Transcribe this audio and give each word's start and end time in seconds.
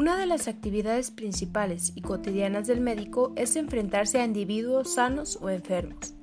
Una 0.00 0.16
de 0.16 0.24
las 0.24 0.48
actividades 0.48 1.10
principales 1.10 1.92
y 1.94 2.00
cotidianas 2.00 2.66
del 2.66 2.80
médico 2.80 3.34
es 3.36 3.54
enfrentarse 3.54 4.18
a 4.18 4.24
individuos 4.24 4.94
sanos 4.94 5.38
o 5.42 5.50
enfermos, 5.50 6.14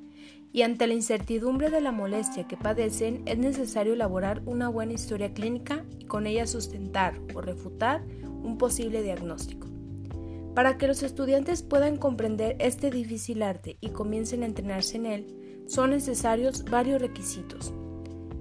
y 0.52 0.64
ante 0.64 0.88
la 0.88 0.96
incertidumbre 0.96 1.70
de 1.70 1.80
la 1.80 1.92
molestia 1.92 2.48
que 2.48 2.58
padecen 2.58 3.22
es 3.28 3.38
necesario 3.38 3.94
elaborar 3.94 4.42
una 4.48 4.68
buena 4.68 4.94
historia 4.94 5.32
clínica 5.32 5.86
y 6.00 6.06
con 6.06 6.26
ella 6.26 6.48
sustentar 6.48 7.22
o 7.36 7.42
refutar 7.42 8.04
un 8.24 8.58
posible 8.58 9.04
diagnóstico. 9.04 9.68
Para 10.56 10.80
que 10.80 10.88
los 10.88 11.04
estudiantes 11.04 11.62
puedan 11.62 11.98
comprender 11.98 12.56
este 12.58 12.90
difícil 12.90 13.44
arte 13.44 13.78
y 13.80 13.90
comiencen 13.90 14.42
a 14.42 14.48
entrenarse 14.48 14.98
en 14.98 15.06
él, 15.06 15.28
son 15.68 15.92
necesarios 15.92 16.66
varios 16.66 17.00
requisitos. 17.00 17.76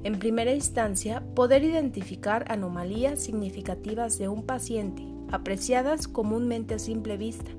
En 0.03 0.19
primera 0.19 0.55
instancia, 0.55 1.23
poder 1.35 1.63
identificar 1.63 2.51
anomalías 2.51 3.21
significativas 3.23 4.17
de 4.17 4.29
un 4.29 4.47
paciente 4.47 5.16
apreciadas 5.31 6.09
comúnmente 6.09 6.75
a 6.75 6.79
simple 6.79 7.17
vista, 7.17 7.51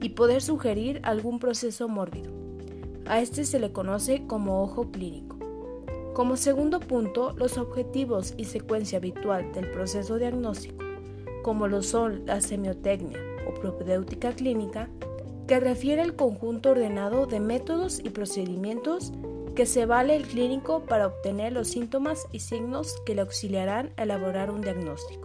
y 0.00 0.10
poder 0.10 0.42
sugerir 0.42 1.00
algún 1.02 1.38
proceso 1.38 1.88
mórbido. 1.88 2.30
A 3.06 3.20
este 3.20 3.44
se 3.44 3.58
le 3.58 3.72
conoce 3.72 4.26
como 4.26 4.62
ojo 4.62 4.90
clínico. 4.90 5.38
Como 6.14 6.36
segundo 6.36 6.80
punto, 6.80 7.32
los 7.36 7.58
objetivos 7.58 8.34
y 8.36 8.44
secuencia 8.44 8.98
habitual 8.98 9.52
del 9.52 9.70
proceso 9.70 10.18
diagnóstico, 10.18 10.84
como 11.42 11.68
lo 11.68 11.82
son 11.82 12.24
la 12.26 12.40
semiotecnia 12.40 13.18
o 13.48 13.54
propedéutica 13.54 14.32
clínica, 14.32 14.88
que 15.46 15.60
refiere 15.60 16.02
al 16.02 16.16
conjunto 16.16 16.70
ordenado 16.70 17.26
de 17.26 17.40
métodos 17.40 18.00
y 18.02 18.10
procedimientos 18.10 19.12
que 19.54 19.66
se 19.66 19.86
vale 19.86 20.16
el 20.16 20.26
clínico 20.26 20.80
para 20.84 21.06
obtener 21.06 21.52
los 21.52 21.68
síntomas 21.68 22.26
y 22.32 22.40
signos 22.40 22.94
que 23.06 23.14
le 23.14 23.20
auxiliarán 23.20 23.92
a 23.96 24.02
elaborar 24.02 24.50
un 24.50 24.62
diagnóstico. 24.62 25.23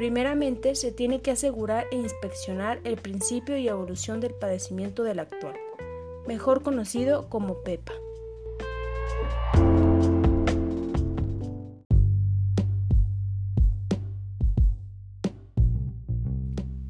Primeramente, 0.00 0.76
se 0.76 0.92
tiene 0.92 1.20
que 1.20 1.32
asegurar 1.32 1.86
e 1.90 1.96
inspeccionar 1.96 2.80
el 2.84 2.96
principio 2.96 3.58
y 3.58 3.68
evolución 3.68 4.18
del 4.18 4.32
padecimiento 4.32 5.02
del 5.02 5.18
actual, 5.18 5.54
mejor 6.26 6.62
conocido 6.62 7.28
como 7.28 7.62
PEPA. 7.62 7.92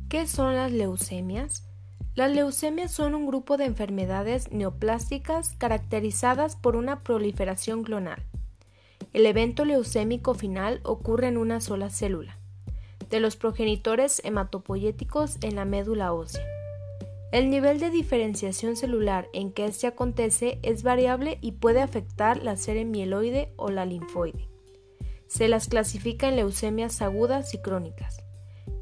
¿Qué 0.08 0.28
son 0.28 0.55
las 0.55 0.70
leucemias? 0.70 1.69
Las 2.14 2.31
leucemias 2.31 2.92
son 2.92 3.16
un 3.16 3.27
grupo 3.27 3.56
de 3.56 3.64
enfermedades 3.64 4.53
neoplásticas 4.53 5.56
caracterizadas 5.58 6.55
por 6.55 6.77
una 6.77 7.03
proliferación 7.03 7.83
clonal. 7.83 8.22
El 9.12 9.27
evento 9.27 9.64
leucémico 9.64 10.34
final 10.34 10.78
ocurre 10.84 11.27
en 11.27 11.38
una 11.38 11.61
sola 11.61 11.91
célula 11.91 12.39
de 13.11 13.20
los 13.20 13.36
progenitores 13.36 14.22
hematopoyéticos 14.25 15.36
en 15.42 15.56
la 15.56 15.64
médula 15.64 16.12
ósea. 16.12 16.47
El 17.33 17.50
nivel 17.50 17.78
de 17.78 17.91
diferenciación 17.91 18.77
celular 18.77 19.28
en 19.33 19.53
que 19.53 19.64
este 19.64 19.86
acontece 19.86 20.58
es 20.62 20.83
variable 20.83 21.38
y 21.41 21.53
puede 21.53 21.81
afectar 21.81 22.42
la 22.42 22.56
serie 22.56 22.84
mieloide 22.84 23.53
o 23.56 23.70
la 23.70 23.84
linfoide. 23.84 24.48
Se 25.28 25.47
las 25.47 25.69
clasifica 25.69 26.28
en 26.28 26.36
leucemias 26.36 27.03
agudas 27.03 27.55
y 27.55 27.58
crónicas. 27.58 28.25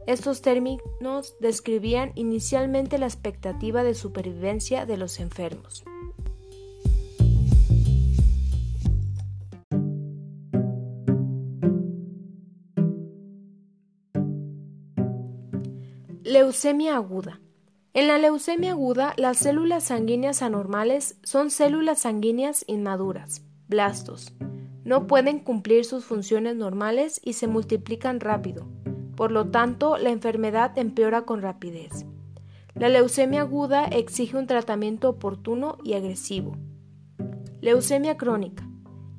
Estos 0.06 0.40
términos 0.40 1.36
describían 1.40 2.12
inicialmente 2.14 2.96
la 2.96 3.04
expectativa 3.04 3.84
de 3.84 3.92
supervivencia 3.92 4.86
de 4.86 4.96
los 4.96 5.20
enfermos. 5.20 5.84
Leucemia 16.28 16.94
aguda. 16.94 17.40
En 17.94 18.06
la 18.06 18.18
leucemia 18.18 18.72
aguda, 18.72 19.14
las 19.16 19.38
células 19.38 19.84
sanguíneas 19.84 20.42
anormales 20.42 21.18
son 21.22 21.50
células 21.50 22.00
sanguíneas 22.00 22.66
inmaduras, 22.68 23.46
blastos. 23.66 24.34
No 24.84 25.06
pueden 25.06 25.38
cumplir 25.38 25.86
sus 25.86 26.04
funciones 26.04 26.54
normales 26.54 27.18
y 27.24 27.32
se 27.32 27.46
multiplican 27.46 28.20
rápido. 28.20 28.68
Por 29.16 29.32
lo 29.32 29.48
tanto, 29.48 29.96
la 29.96 30.10
enfermedad 30.10 30.76
empeora 30.76 31.22
con 31.22 31.40
rapidez. 31.40 32.04
La 32.74 32.90
leucemia 32.90 33.40
aguda 33.40 33.86
exige 33.86 34.36
un 34.36 34.46
tratamiento 34.46 35.08
oportuno 35.08 35.78
y 35.82 35.94
agresivo. 35.94 36.58
Leucemia 37.62 38.18
crónica. 38.18 38.68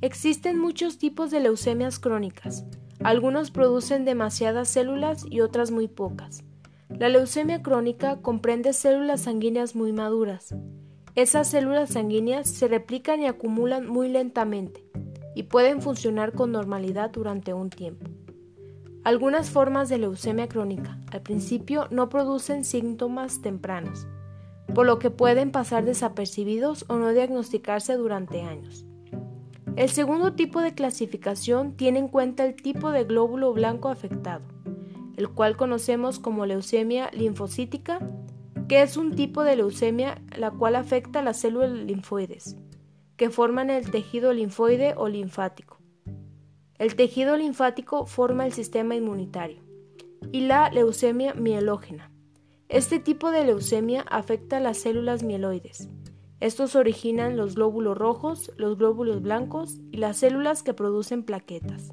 Existen 0.02 0.59
muchos 0.59 1.00
tipos 1.00 1.31
de 1.31 1.40
leucemias 1.40 1.97
crónicas. 1.97 2.66
Algunos 3.03 3.50
producen 3.50 4.06
demasiadas 4.06 4.68
células 4.68 5.26
y 5.28 5.41
otras 5.41 5.72
muy 5.72 5.88
pocas. 5.88 6.44
La 7.00 7.08
leucemia 7.08 7.62
crónica 7.62 8.18
comprende 8.18 8.74
células 8.74 9.22
sanguíneas 9.22 9.74
muy 9.74 9.94
maduras. 9.94 10.54
Esas 11.16 11.48
células 11.50 11.92
sanguíneas 11.92 12.50
se 12.50 12.68
replican 12.68 13.22
y 13.22 13.26
acumulan 13.26 13.88
muy 13.88 14.10
lentamente 14.10 14.84
y 15.34 15.44
pueden 15.44 15.82
funcionar 15.82 16.34
con 16.34 16.52
normalidad 16.52 17.09
durante 17.09 17.54
un 17.54 17.70
tiempo. 17.70 18.06
Algunas 19.06 19.50
formas 19.50 19.88
de 19.88 19.98
leucemia 19.98 20.50
crónica 20.50 21.00
al 21.14 21.22
principio 21.22 21.88
no 21.90 22.09
producen 22.09 22.66
síntomas 22.66 23.42
tempranos, 23.42 24.06
por 24.76 24.86
lo 24.86 25.00
que 25.00 25.09
pueden 25.09 25.52
pasar 25.54 25.86
desapercibidos 25.86 26.84
o 26.90 26.98
no 26.98 27.14
diagnosticarse 27.14 27.94
durante 27.94 28.42
años. 28.42 28.86
El 29.78 29.88
segundo 29.88 30.34
tipo 30.34 30.59
de 30.59 30.74
clasificación 30.74 31.78
tiene 31.78 32.00
en 32.00 32.09
cuenta 32.09 32.44
el 32.44 32.58
tipo 32.58 32.92
de 32.92 33.06
glóbulo 33.06 33.54
blanco 33.54 33.88
afectado 33.88 34.59
el 35.19 35.28
cual 35.28 35.57
conocemos 35.57 36.18
como 36.18 36.46
leucemia 36.46 37.09
linfocítica, 37.12 38.00
que 38.69 38.81
es 38.81 38.96
un 38.96 39.18
tipo 39.18 39.44
de 39.44 39.57
leucemia 39.57 40.22
la 40.38 40.50
cual 40.50 40.78
afecta 40.78 41.22
las 41.22 41.41
células 41.41 41.72
linfoides, 41.72 42.56
que 43.18 43.29
forman 43.29 43.69
el 43.69 43.91
tejido 43.91 44.31
linfoide 44.31 44.94
o 44.96 45.09
linfático. 45.09 45.81
El 46.78 46.96
tejido 46.96 47.35
linfático 47.35 48.06
forma 48.06 48.46
el 48.46 48.53
sistema 48.53 48.96
inmunitario. 48.96 49.62
Y 50.31 50.47
la 50.47 50.69
leucemia 50.69 51.34
mielógena. 51.34 52.13
Este 52.69 53.00
tipo 53.00 53.29
de 53.31 53.44
leucemia 53.44 54.06
afecta 54.09 54.56
a 54.56 54.62
las 54.62 54.78
células 54.78 55.22
mieloides. 55.22 55.90
Estos 56.40 56.78
originan 56.78 57.35
los 57.35 57.56
glóbulos 57.56 57.97
rojos, 57.97 58.53
los 58.56 58.78
glóbulos 58.78 59.22
blancos 59.22 59.81
y 59.91 59.97
las 59.97 60.16
células 60.16 60.63
que 60.63 60.74
producen 60.74 61.24
plaquetas. 61.24 61.91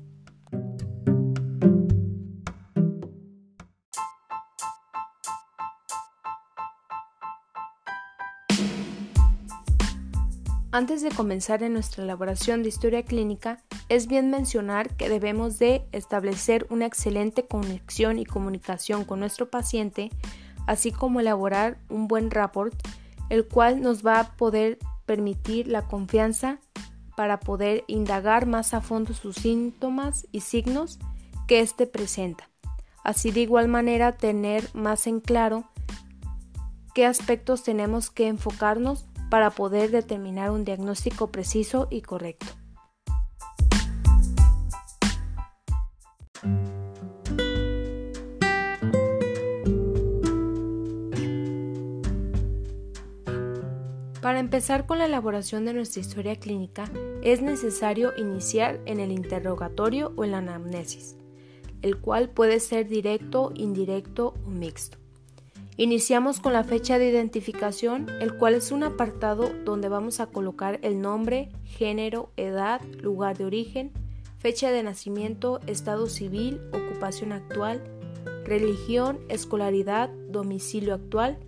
Antes 10.76 11.00
de 11.00 11.09
comenzar 11.09 11.62
en 11.62 11.72
nuestra 11.72 12.04
elaboración 12.04 12.62
de 12.62 12.69
historia 12.69 13.03
clínica, 13.03 13.62
es 13.88 14.09
bien 14.09 14.28
mencionar 14.28 14.94
que 14.94 15.09
debemos 15.09 15.59
de 15.59 15.87
establecer 15.92 16.66
una 16.69 16.84
excelente 16.84 17.47
conexión 17.47 18.19
y 18.19 18.26
comunicación 18.26 19.06
con 19.06 19.20
nuestro 19.20 19.48
paciente, 19.48 20.10
así 20.66 20.92
como 20.92 21.20
elaborar 21.20 21.78
un 21.88 22.09
buen 22.09 22.31
rapport, 22.31 22.75
el 23.31 23.48
cual 23.48 23.81
nos 23.81 24.04
va 24.04 24.20
a 24.20 24.36
poder 24.36 24.78
permitir 25.06 25.66
la 25.66 25.88
confianza 25.88 26.60
para 27.16 27.41
poder 27.41 27.84
indagar 27.86 28.44
más 28.44 28.75
a 28.75 28.82
fondo 28.82 29.15
sus 29.15 29.36
síntomas 29.36 30.26
y 30.31 30.41
signos 30.41 30.98
que 31.48 31.60
éste 31.60 31.86
presenta. 31.86 32.50
Así 33.03 33.31
de 33.31 33.41
igual 33.41 33.69
manera 33.69 34.19
tener 34.19 34.69
más 34.75 35.06
en 35.06 35.20
claro 35.20 35.65
qué 36.94 37.06
aspectos 37.06 37.62
tenemos 37.62 38.10
que 38.10 38.28
enfocarnos 38.28 39.06
para 39.36 39.50
poder 39.50 39.91
determinar 39.91 40.50
un 40.50 40.64
diagnóstico 40.64 41.26
preciso 41.26 41.88
y 41.91 42.00
correcto. 42.00 42.47
Para 54.22 54.41
empezar 54.41 54.86
con 54.86 54.97
la 54.97 55.04
elaboración 55.04 55.66
de 55.66 55.74
nuestra 55.74 56.00
historia 56.00 56.36
clínica, 56.36 56.91
es 57.22 57.42
necesario 57.42 58.16
iniciar 58.16 58.80
en 58.86 59.00
el 59.00 59.12
interrogatorio 59.12 60.15
o 60.16 60.24
en 60.24 60.30
la 60.30 60.39
anamnesis, 60.39 61.15
el 61.82 62.00
cual 62.00 62.30
puede 62.30 62.59
ser 62.59 62.89
directo, 62.89 63.53
indirecto 63.54 64.32
o 64.47 64.48
mixto. 64.48 64.97
Iniciamos 65.78 66.41
con 66.41 66.55
la 66.55 66.65
fecha 66.65 66.99
de 66.99 67.11
identificación, 67.11 68.07
el 68.21 68.39
cual 68.39 68.55
es 68.55 68.73
un 68.73 68.83
apartado 68.83 69.51
donde 69.67 69.91
vamos 69.91 70.21
a 70.21 70.27
colocar 70.27 70.78
el 70.83 71.03
nombre, 71.03 71.51
género, 71.65 72.31
edad, 72.39 72.81
lugar 73.03 73.37
de 73.37 73.45
origen, 73.45 73.93
fecha 74.39 74.71
de 74.71 74.83
nacimiento, 74.83 75.61
estado 75.67 76.07
civil, 76.07 76.63
ocupación 76.73 77.33
actual, 77.33 77.83
religión, 78.47 79.19
escolaridad, 79.28 80.09
domicilio 80.31 80.95
actual, 80.95 81.39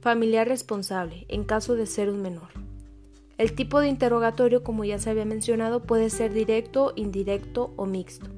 familiar 0.00 0.48
responsable, 0.48 1.24
en 1.28 1.44
caso 1.44 1.76
de 1.76 1.86
ser 1.86 2.10
un 2.10 2.22
menor. 2.22 2.48
El 3.38 3.54
tipo 3.54 3.78
de 3.78 3.88
interrogatorio, 3.88 4.64
como 4.64 4.84
ya 4.84 4.98
se 4.98 5.10
había 5.10 5.24
mencionado, 5.24 5.84
puede 5.84 6.10
ser 6.10 6.32
directo, 6.32 6.92
indirecto 6.96 7.72
o 7.76 7.86
mixto. 7.86 8.33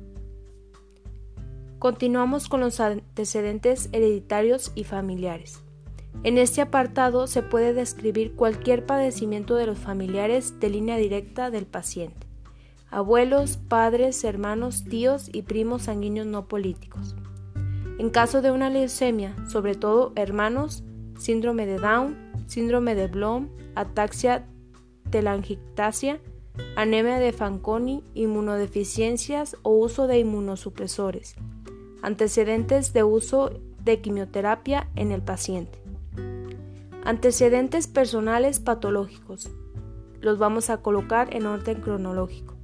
Continuamos 1.78 2.48
con 2.48 2.60
los 2.60 2.80
antecedentes 2.80 3.90
hereditarios 3.92 4.72
y 4.74 4.84
familiares. 4.84 5.60
En 6.22 6.38
este 6.38 6.62
apartado 6.62 7.26
se 7.26 7.42
puede 7.42 7.74
describir 7.74 8.34
cualquier 8.34 8.86
padecimiento 8.86 9.56
de 9.56 9.66
los 9.66 9.78
familiares 9.78 10.58
de 10.58 10.70
línea 10.70 10.96
directa 10.96 11.50
del 11.50 11.66
paciente, 11.66 12.26
abuelos, 12.90 13.58
padres, 13.58 14.24
hermanos, 14.24 14.84
tíos 14.84 15.28
y 15.30 15.42
primos 15.42 15.82
sanguíneos 15.82 16.26
no 16.26 16.48
políticos. 16.48 17.14
En 17.98 18.08
caso 18.08 18.40
de 18.40 18.50
una 18.50 18.70
leucemia, 18.70 19.36
sobre 19.46 19.74
todo 19.74 20.12
hermanos, 20.16 20.82
síndrome 21.18 21.66
de 21.66 21.78
Down, 21.78 22.16
síndrome 22.46 22.94
de 22.94 23.08
Blom, 23.08 23.50
ataxia 23.74 24.46
telangiectasia, 25.10 26.20
anemia 26.74 27.18
de 27.18 27.32
Fanconi, 27.32 28.02
inmunodeficiencias 28.14 29.56
o 29.62 29.72
uso 29.72 30.06
de 30.06 30.18
inmunosupresores, 30.18 31.36
antecedentes 32.02 32.92
de 32.92 33.04
uso 33.04 33.50
de 33.84 34.00
quimioterapia 34.00 34.88
en 34.96 35.12
el 35.12 35.22
paciente. 35.22 35.78
Antecedentes 37.04 37.86
personales 37.86 38.60
patológicos. 38.60 39.50
Los 40.20 40.38
vamos 40.38 40.70
a 40.70 40.78
colocar 40.78 41.34
en 41.34 41.46
orden 41.46 41.80
cronológico. 41.80 42.56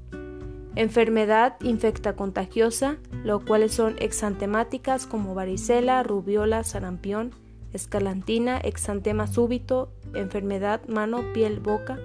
Enfermedad 0.74 1.56
infecta 1.60 2.16
contagiosa, 2.16 2.96
lo 3.24 3.44
cuales 3.44 3.72
son 3.72 3.96
exantemáticas 3.98 5.06
como 5.06 5.34
varicela, 5.34 6.02
rubiola, 6.02 6.64
sarampión, 6.64 7.32
escalantina, 7.72 8.58
exantema 8.58 9.26
súbito, 9.26 9.92
enfermedad 10.14 10.80
mano, 10.88 11.22
piel, 11.34 11.60
boca, 11.60 11.98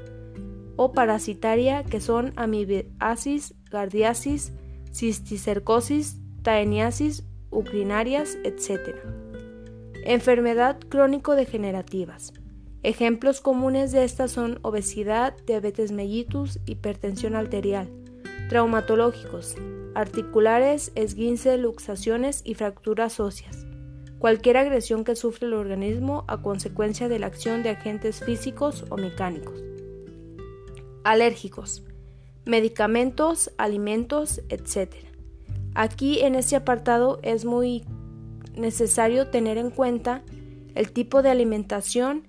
o 0.75 0.91
parasitaria 0.91 1.83
que 1.83 1.99
son 1.99 2.33
amibiasis, 2.35 3.55
gardiasis, 3.71 4.53
cisticercosis, 4.91 6.17
taeniasis, 6.47 7.25
urinarias, 7.49 8.37
etc. 8.45 8.95
Enfermedad 10.05 10.79
crónico-degenerativas. 10.79 12.31
Ejemplos 12.83 13.41
comunes 13.41 13.91
de 13.91 14.05
estas 14.05 14.31
son 14.31 14.59
obesidad, 14.61 15.35
diabetes 15.45 15.91
mellitus, 15.91 16.61
hipertensión 16.65 17.35
arterial, 17.35 17.89
traumatológicos, 18.47 19.57
articulares, 19.93 20.93
esguince, 20.95 21.57
luxaciones 21.57 22.43
y 22.45 22.53
fracturas 22.53 23.19
óseas. 23.19 23.67
Cualquier 24.17 24.55
agresión 24.55 25.03
que 25.03 25.17
sufre 25.17 25.47
el 25.47 25.53
organismo 25.53 26.23
a 26.29 26.41
consecuencia 26.41 27.09
de 27.09 27.19
la 27.19 27.27
acción 27.27 27.61
de 27.61 27.71
agentes 27.71 28.23
físicos 28.23 28.85
o 28.89 28.95
mecánicos. 28.95 29.61
Alérgicos, 31.03 31.83
medicamentos, 32.45 33.51
alimentos, 33.57 34.41
etc. 34.47 35.06
Aquí 35.79 36.21
en 36.21 36.33
este 36.33 36.55
apartado 36.55 37.19
es 37.21 37.45
muy 37.45 37.85
necesario 38.55 39.27
tener 39.27 39.59
en 39.59 39.69
cuenta 39.69 40.23
el 40.73 40.91
tipo 40.91 41.21
de 41.21 41.29
alimentación 41.29 42.27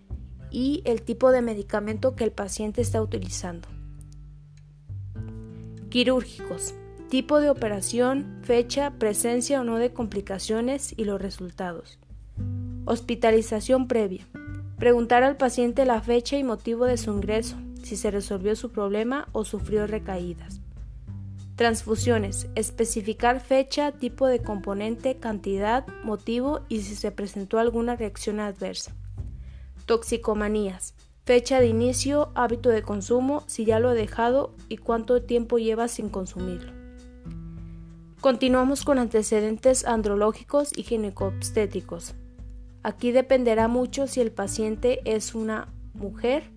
y 0.50 0.82
el 0.84 1.00
tipo 1.00 1.32
de 1.32 1.40
medicamento 1.40 2.14
que 2.14 2.24
el 2.24 2.30
paciente 2.30 2.82
está 2.82 3.00
utilizando. 3.00 3.66
Quirúrgicos. 5.88 6.74
Tipo 7.08 7.40
de 7.40 7.48
operación, 7.48 8.38
fecha, 8.42 8.90
presencia 8.98 9.62
o 9.62 9.64
no 9.64 9.78
de 9.78 9.94
complicaciones 9.94 10.92
y 10.94 11.04
los 11.04 11.18
resultados. 11.18 11.98
Hospitalización 12.84 13.88
previa. 13.88 14.28
Preguntar 14.76 15.22
al 15.22 15.38
paciente 15.38 15.86
la 15.86 16.02
fecha 16.02 16.36
y 16.36 16.44
motivo 16.44 16.84
de 16.84 16.98
su 16.98 17.12
ingreso, 17.12 17.56
si 17.82 17.96
se 17.96 18.10
resolvió 18.10 18.54
su 18.56 18.72
problema 18.72 19.26
o 19.32 19.46
sufrió 19.46 19.86
recaídas. 19.86 20.60
Transfusiones. 21.58 22.46
Especificar 22.54 23.40
fecha, 23.40 23.90
tipo 23.90 24.28
de 24.28 24.40
componente, 24.40 25.16
cantidad, 25.16 25.84
motivo 26.04 26.60
y 26.68 26.82
si 26.82 26.94
se 26.94 27.10
presentó 27.10 27.58
alguna 27.58 27.96
reacción 27.96 28.38
adversa. 28.38 28.94
Toxicomanías. 29.84 30.94
Fecha 31.24 31.58
de 31.58 31.66
inicio, 31.66 32.30
hábito 32.36 32.68
de 32.68 32.82
consumo, 32.82 33.42
si 33.48 33.64
ya 33.64 33.80
lo 33.80 33.90
he 33.90 33.96
dejado 33.96 34.54
y 34.68 34.76
cuánto 34.76 35.20
tiempo 35.20 35.58
lleva 35.58 35.88
sin 35.88 36.10
consumirlo. 36.10 36.72
Continuamos 38.20 38.84
con 38.84 39.00
antecedentes 39.00 39.84
andrológicos 39.84 40.70
y 40.78 40.84
ginecobstétricos. 40.84 42.14
Aquí 42.84 43.10
dependerá 43.10 43.66
mucho 43.66 44.06
si 44.06 44.20
el 44.20 44.30
paciente 44.30 45.00
es 45.04 45.34
una 45.34 45.66
mujer 45.92 46.52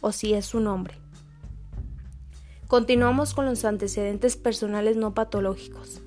o 0.00 0.12
si 0.12 0.32
es 0.34 0.54
un 0.54 0.68
hombre. 0.68 1.03
Continuamos 2.68 3.34
con 3.34 3.46
los 3.46 3.64
antecedentes 3.64 4.36
personales 4.36 4.96
no 4.96 5.14
patológicos. 5.14 6.00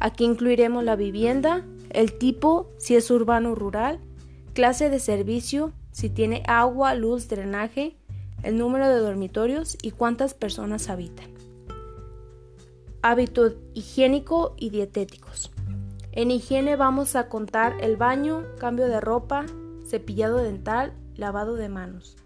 Aquí 0.00 0.24
incluiremos 0.24 0.84
la 0.84 0.96
vivienda, 0.96 1.64
el 1.90 2.16
tipo, 2.16 2.70
si 2.78 2.96
es 2.96 3.10
urbano 3.10 3.52
o 3.52 3.54
rural, 3.54 4.00
clase 4.54 4.90
de 4.90 5.00
servicio, 5.00 5.72
si 5.92 6.08
tiene 6.08 6.42
agua, 6.46 6.94
luz, 6.94 7.28
drenaje, 7.28 7.96
el 8.42 8.56
número 8.56 8.88
de 8.88 8.98
dormitorios 8.98 9.76
y 9.82 9.90
cuántas 9.90 10.34
personas 10.34 10.88
habitan. 10.88 11.30
Hábito 13.02 13.54
higiénico 13.74 14.54
y 14.56 14.70
dietéticos. 14.70 15.50
En 16.12 16.30
higiene 16.30 16.76
vamos 16.76 17.16
a 17.16 17.28
contar 17.28 17.76
el 17.80 17.96
baño, 17.96 18.44
cambio 18.58 18.86
de 18.86 19.00
ropa, 19.00 19.46
cepillado 19.86 20.38
dental, 20.38 20.92
lavado 21.16 21.54
de 21.54 21.68
manos 21.68 22.16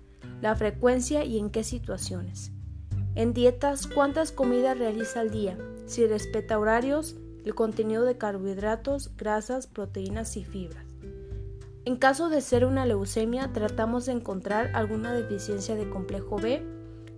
la 0.42 0.56
frecuencia 0.56 1.24
y 1.24 1.38
en 1.38 1.50
qué 1.50 1.64
situaciones. 1.64 2.50
En 3.14 3.34
dietas, 3.34 3.86
cuántas 3.86 4.32
comidas 4.32 4.78
realiza 4.78 5.20
al 5.20 5.30
día, 5.30 5.58
si 5.86 6.06
respeta 6.06 6.58
horarios, 6.58 7.16
el 7.44 7.54
contenido 7.54 8.04
de 8.04 8.16
carbohidratos, 8.16 9.14
grasas, 9.16 9.66
proteínas 9.66 10.36
y 10.36 10.44
fibras. 10.44 10.86
En 11.84 11.96
caso 11.96 12.28
de 12.28 12.40
ser 12.40 12.64
una 12.64 12.86
leucemia, 12.86 13.52
tratamos 13.52 14.06
de 14.06 14.12
encontrar 14.12 14.70
alguna 14.74 15.12
deficiencia 15.12 15.74
de 15.74 15.90
complejo 15.90 16.36
B, 16.36 16.64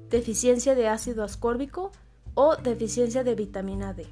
deficiencia 0.08 0.74
de 0.74 0.88
ácido 0.88 1.22
ascórbico 1.22 1.92
o 2.34 2.56
deficiencia 2.56 3.22
de 3.22 3.34
vitamina 3.34 3.92
D. 3.92 4.06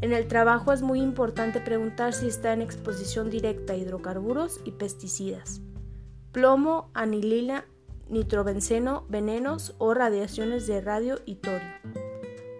En 0.00 0.12
el 0.12 0.28
trabajo 0.28 0.72
es 0.72 0.82
muy 0.82 1.00
importante 1.00 1.60
preguntar 1.60 2.12
si 2.12 2.28
está 2.28 2.52
en 2.52 2.62
exposición 2.62 3.30
directa 3.30 3.72
a 3.72 3.76
hidrocarburos 3.76 4.60
y 4.64 4.72
pesticidas. 4.72 5.60
Plomo, 6.30 6.90
anilina 6.94 7.64
nitrobenceno, 8.08 9.04
venenos 9.08 9.74
o 9.78 9.94
radiaciones 9.94 10.66
de 10.66 10.80
radio 10.80 11.20
y 11.26 11.36
torio. 11.36 11.68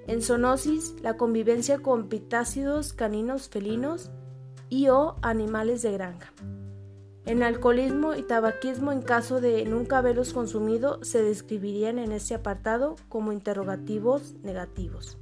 En 0.07 0.23
zoonosis, 0.23 0.95
la 1.03 1.17
convivencia 1.17 1.81
con 1.81 2.09
pitácidos 2.09 2.93
caninos 2.93 3.49
felinos 3.49 4.11
y 4.69 4.89
o 4.89 5.17
animales 5.23 5.83
de 5.83 5.93
granja. 5.93 6.33
En 7.27 7.43
alcoholismo 7.43 8.15
y 8.15 8.23
tabaquismo, 8.23 8.91
en 8.91 9.03
caso 9.03 9.43
de 9.43 9.67
nunca 9.67 9.99
haberlos 9.99 10.33
consumido, 10.33 10.99
se 11.05 11.23
describirían 11.23 11.99
en 11.99 12.13
este 12.13 12.35
apartado 12.35 12.97
como 13.11 13.33
interrogativos 13.33 14.35
negativos. 14.43 15.19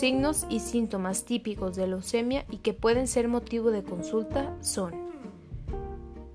Signos 0.00 0.46
y 0.48 0.60
síntomas 0.60 1.26
típicos 1.26 1.76
de 1.76 1.86
leucemia 1.86 2.46
y 2.50 2.56
que 2.58 2.72
pueden 2.72 3.06
ser 3.06 3.28
motivo 3.28 3.70
de 3.70 3.82
consulta 3.82 4.56
son 4.62 4.94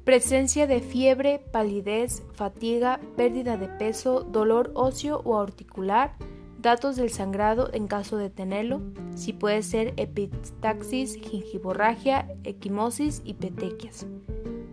presencia 0.04 0.68
de 0.68 0.82
fiebre, 0.82 1.42
palidez, 1.52 2.22
fatiga, 2.34 3.00
pérdida 3.18 3.58
de 3.58 3.68
peso, 3.68 4.22
dolor 4.22 4.70
óseo 4.76 5.20
o 5.26 5.40
articular, 5.40 6.14
datos 6.62 6.96
del 6.96 7.10
sangrado 7.10 7.72
en 7.74 7.88
caso 7.88 8.18
de 8.18 8.30
tenerlo, 8.30 8.82
si 9.16 9.34
puede 9.34 9.64
ser 9.64 9.96
epistaxis, 9.98 11.16
gingivorragia, 11.16 12.28
equimosis 12.44 13.24
y 13.26 13.34
petequias. 13.34 14.06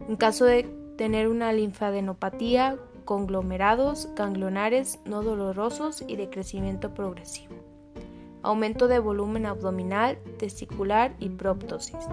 En 0.06 0.16
caso 0.16 0.44
de 0.44 0.64
tener 0.98 1.28
una 1.28 1.50
linfadenopatía, 1.54 2.76
conglomerados, 3.06 4.10
ganglionares 4.14 5.00
no 5.06 5.22
dolorosos 5.22 6.04
y 6.06 6.16
de 6.16 6.28
crecimiento 6.28 6.92
progresivo 6.92 7.51
aumento 8.42 8.88
de 8.88 8.98
volumen 8.98 9.46
abdominal, 9.46 10.18
testicular 10.38 11.14
y 11.18 11.28
proptosis. 11.28 12.08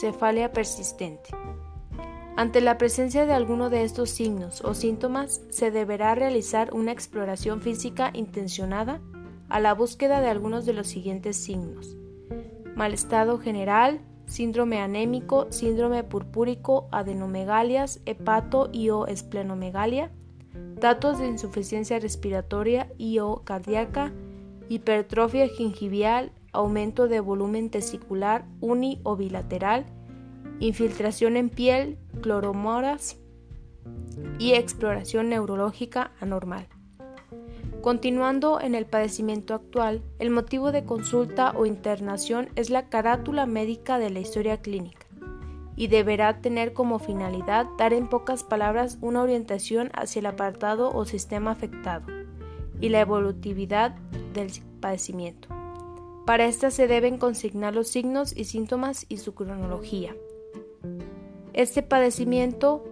Cefalia 0.00 0.52
persistente. 0.52 1.30
Ante 2.36 2.60
la 2.60 2.78
presencia 2.78 3.26
de 3.26 3.32
alguno 3.32 3.70
de 3.70 3.82
estos 3.82 4.10
signos 4.10 4.62
o 4.64 4.74
síntomas, 4.74 5.42
se 5.50 5.70
deberá 5.70 6.14
realizar 6.14 6.72
una 6.72 6.92
exploración 6.92 7.60
física 7.60 8.10
intencionada 8.14 9.00
a 9.48 9.60
la 9.60 9.74
búsqueda 9.74 10.20
de 10.20 10.28
algunos 10.28 10.64
de 10.64 10.72
los 10.72 10.86
siguientes 10.86 11.36
signos. 11.36 11.96
Mal 12.76 12.94
estado 12.94 13.38
general, 13.38 14.00
síndrome 14.26 14.80
anémico, 14.80 15.48
síndrome 15.50 16.04
purpúrico, 16.04 16.88
adenomegalias, 16.92 18.00
hepato 18.06 18.70
y 18.72 18.90
o 18.90 19.06
esplenomegalia, 19.06 20.12
datos 20.76 21.18
de 21.18 21.26
insuficiencia 21.26 21.98
respiratoria 21.98 22.90
y 22.96 23.18
o 23.18 23.42
cardíaca, 23.44 24.12
hipertrofia 24.70 25.48
gingival, 25.48 26.30
aumento 26.52 27.08
de 27.08 27.18
volumen 27.18 27.70
testicular 27.70 28.46
uni 28.60 29.00
o 29.02 29.16
bilateral, 29.16 29.84
infiltración 30.60 31.36
en 31.36 31.50
piel, 31.50 31.98
cloromoras, 32.22 33.18
y 34.38 34.52
exploración 34.52 35.28
neurológica 35.28 36.12
anormal. 36.20 36.68
Continuando 37.82 38.60
en 38.60 38.76
el 38.76 38.86
padecimiento 38.86 39.54
actual, 39.54 40.02
el 40.18 40.30
motivo 40.30 40.70
de 40.70 40.84
consulta 40.84 41.52
o 41.56 41.66
internación 41.66 42.48
es 42.54 42.70
la 42.70 42.88
carátula 42.88 43.46
médica 43.46 43.98
de 43.98 44.10
la 44.10 44.20
historia 44.20 44.60
clínica 44.60 45.06
y 45.74 45.88
deberá 45.88 46.40
tener 46.40 46.74
como 46.74 46.98
finalidad 46.98 47.66
dar 47.76 47.92
en 47.92 48.08
pocas 48.08 48.44
palabras 48.44 48.98
una 49.00 49.22
orientación 49.22 49.90
hacia 49.94 50.20
el 50.20 50.26
apartado 50.26 50.90
o 50.90 51.04
sistema 51.06 51.50
afectado 51.50 52.19
y 52.80 52.88
la 52.88 53.00
evolutividad 53.00 53.94
del 54.32 54.50
padecimiento. 54.80 55.48
Para 56.26 56.46
esta 56.46 56.70
se 56.70 56.86
deben 56.86 57.18
consignar 57.18 57.74
los 57.74 57.88
signos 57.88 58.36
y 58.36 58.44
síntomas 58.44 59.06
y 59.08 59.16
su 59.16 59.34
cronología. 59.34 60.14
Este 61.52 61.82
padecimiento 61.82 62.84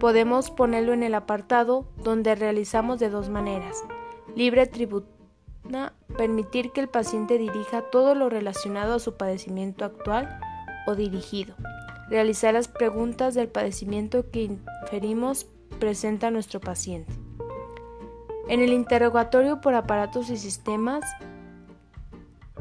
podemos 0.00 0.50
ponerlo 0.50 0.92
en 0.92 1.02
el 1.02 1.14
apartado 1.14 1.86
donde 2.02 2.34
realizamos 2.34 2.98
de 2.98 3.10
dos 3.10 3.28
maneras. 3.28 3.84
Libre 4.34 4.66
tribuna, 4.66 5.94
permitir 6.16 6.72
que 6.72 6.80
el 6.80 6.88
paciente 6.88 7.38
dirija 7.38 7.82
todo 7.90 8.14
lo 8.14 8.28
relacionado 8.28 8.94
a 8.94 9.00
su 9.00 9.16
padecimiento 9.16 9.84
actual 9.84 10.40
o 10.86 10.94
dirigido. 10.94 11.54
Realizar 12.08 12.54
las 12.54 12.68
preguntas 12.68 13.34
del 13.34 13.48
padecimiento 13.48 14.30
que 14.30 14.42
inferimos 14.42 15.46
presenta 15.78 16.30
nuestro 16.30 16.60
paciente. 16.60 17.27
En 18.48 18.60
el 18.60 18.72
interrogatorio 18.72 19.60
por 19.60 19.74
aparatos 19.74 20.30
y 20.30 20.38
sistemas, 20.38 21.04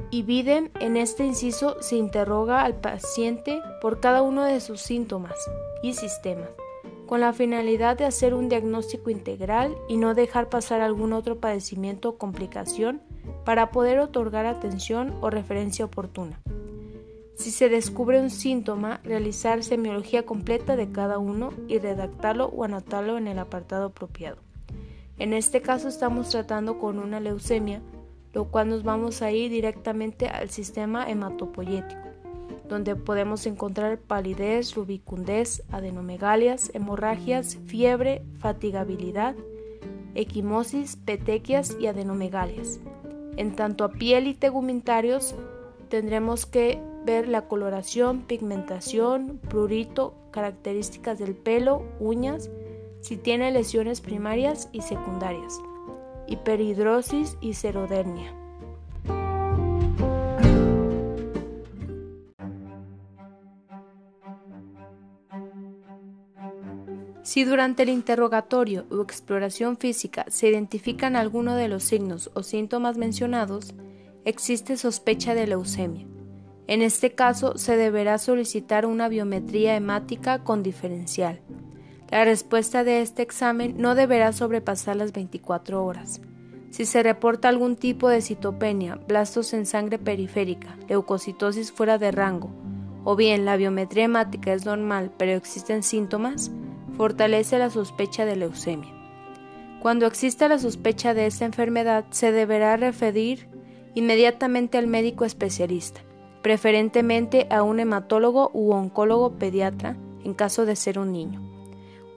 y 0.09 0.23
Biden 0.23 0.69
en 0.79 0.97
este 0.97 1.25
inciso 1.25 1.81
se 1.81 1.95
interroga 1.95 2.63
al 2.63 2.75
paciente 2.75 3.61
por 3.81 3.99
cada 3.99 4.21
uno 4.21 4.43
de 4.43 4.59
sus 4.59 4.81
síntomas 4.81 5.35
y 5.81 5.93
sistemas, 5.93 6.49
con 7.05 7.21
la 7.21 7.31
finalidad 7.33 7.97
de 7.97 8.05
hacer 8.05 8.33
un 8.33 8.49
diagnóstico 8.49 9.09
integral 9.09 9.77
y 9.87 9.97
no 9.97 10.13
dejar 10.13 10.49
pasar 10.49 10.81
algún 10.81 11.13
otro 11.13 11.39
padecimiento 11.39 12.09
o 12.09 12.17
complicación 12.17 13.01
para 13.45 13.71
poder 13.71 13.99
otorgar 13.99 14.45
atención 14.45 15.15
o 15.21 15.29
referencia 15.29 15.85
oportuna. 15.85 16.41
Si 17.35 17.51
se 17.51 17.69
descubre 17.69 18.19
un 18.19 18.29
síntoma, 18.29 18.99
realizar 19.03 19.63
semiología 19.63 20.25
completa 20.25 20.75
de 20.75 20.91
cada 20.91 21.17
uno 21.17 21.53
y 21.67 21.77
redactarlo 21.77 22.47
o 22.47 22.63
anotarlo 22.63 23.17
en 23.17 23.27
el 23.27 23.39
apartado 23.39 23.85
apropiado. 23.85 24.46
En 25.19 25.33
este 25.33 25.61
caso 25.61 25.87
estamos 25.87 26.29
tratando 26.29 26.77
con 26.77 26.99
una 26.99 27.19
leucemia, 27.19 27.81
lo 28.33 28.45
cual 28.45 28.69
nos 28.69 28.83
vamos 28.83 29.23
a 29.23 29.31
ir 29.31 29.49
directamente 29.49 30.27
al 30.27 30.51
sistema 30.51 31.09
hematopoyético, 31.09 32.01
donde 32.69 32.95
podemos 32.95 33.47
encontrar 33.47 33.97
palidez, 33.97 34.75
rubicundez, 34.75 35.63
adenomegalias, 35.71 36.69
hemorragias, 36.75 37.57
fiebre, 37.65 38.21
fatigabilidad, 38.37 39.35
equimosis, 40.13 40.97
petequias 40.97 41.75
y 41.79 41.87
adenomegalias. 41.87 42.79
En 43.37 43.55
tanto 43.55 43.85
a 43.85 43.93
piel 43.93 44.27
y 44.27 44.35
tegumentarios, 44.35 45.33
tendremos 45.89 46.45
que 46.45 46.79
ver 47.05 47.27
la 47.27 47.47
coloración, 47.47 48.21
pigmentación, 48.21 49.39
prurito, 49.49 50.13
características 50.29 51.17
del 51.17 51.35
pelo, 51.35 51.81
uñas, 51.99 52.51
si 53.07 53.15
tiene 53.15 53.51
lesiones 53.51 54.01
primarias 54.01 54.67
y 54.73 54.81
secundarias 54.81 55.61
hiperhidrosis 56.27 57.37
y 57.39 57.53
serodermia. 57.53 58.33
Si 67.23 67.45
durante 67.45 67.83
el 67.83 67.89
interrogatorio 67.89 68.85
o 68.89 69.01
exploración 69.01 69.77
física 69.77 70.25
se 70.27 70.49
identifican 70.49 71.15
alguno 71.15 71.55
de 71.55 71.69
los 71.69 71.83
signos 71.83 72.29
o 72.33 72.43
síntomas 72.43 72.97
mencionados, 72.97 73.73
existe 74.25 74.75
sospecha 74.75 75.33
de 75.33 75.47
leucemia. 75.47 76.05
En 76.67 76.81
este 76.81 77.15
caso 77.15 77.57
se 77.57 77.77
deberá 77.77 78.17
solicitar 78.17 78.85
una 78.85 79.07
biometría 79.07 79.77
hemática 79.77 80.43
con 80.43 80.61
diferencial. 80.61 81.39
La 82.09 82.23
respuesta 82.23 82.85
de 82.85 83.01
este 83.01 83.21
examen 83.21 83.75
no 83.77 83.93
deberá 83.93 84.31
sobrepasar 84.31 84.95
las 84.95 85.11
24 85.11 85.83
horas. 85.83 86.21
Si 86.69 86.85
se 86.85 87.03
reporta 87.03 87.49
algún 87.49 87.75
tipo 87.75 88.07
de 88.07 88.21
citopenia, 88.21 88.95
blastos 88.95 89.53
en 89.53 89.65
sangre 89.65 89.99
periférica, 89.99 90.77
leucocitosis 90.87 91.73
fuera 91.73 91.97
de 91.97 92.11
rango, 92.11 92.49
o 93.03 93.17
bien 93.17 93.43
la 93.43 93.57
biometría 93.57 94.05
hemática 94.05 94.53
es 94.53 94.65
normal 94.65 95.11
pero 95.17 95.33
existen 95.33 95.83
síntomas, 95.83 96.49
fortalece 96.95 97.59
la 97.59 97.69
sospecha 97.69 98.23
de 98.23 98.37
leucemia. 98.37 98.93
Cuando 99.81 100.05
exista 100.05 100.47
la 100.47 100.59
sospecha 100.59 101.13
de 101.13 101.25
esta 101.25 101.43
enfermedad, 101.43 102.05
se 102.11 102.31
deberá 102.31 102.77
referir 102.77 103.49
inmediatamente 103.95 104.77
al 104.77 104.87
médico 104.87 105.25
especialista, 105.25 106.01
preferentemente 106.41 107.47
a 107.49 107.63
un 107.63 107.81
hematólogo 107.81 108.49
u 108.53 108.71
oncólogo 108.71 109.33
pediatra 109.33 109.97
en 110.23 110.33
caso 110.33 110.65
de 110.65 110.77
ser 110.77 110.99
un 110.99 111.11
niño 111.11 111.56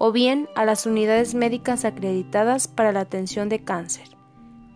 o 0.02 0.12
bien 0.12 0.48
a 0.54 0.64
las 0.64 0.86
unidades 0.86 1.34
médicas 1.34 1.84
acreditadas 1.84 2.68
para 2.68 2.90
la 2.90 3.00
atención 3.00 3.50
de 3.50 3.62
cáncer. 3.62 4.08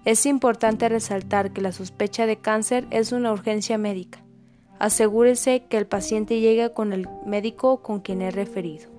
Es 0.05 0.27
importante 0.27 0.87
resaltar 0.91 1.55
que 1.55 1.63
la 1.63 1.73
sospecha 1.73 2.27
de 2.27 2.37
cáncer 2.37 2.87
es 2.91 3.11
una 3.11 3.33
urgencia 3.33 3.79
médica. 3.79 4.23
Asegúrese 4.79 5.65
que 5.65 5.79
el 5.79 5.87
paciente 5.87 6.41
llegue 6.41 6.75
con 6.75 6.93
el 6.93 7.09
médico 7.25 7.81
con 7.81 8.01
quien 8.01 8.21
he 8.21 8.31
referido. 8.31 8.91